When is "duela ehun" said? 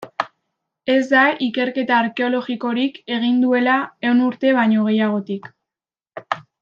3.45-4.25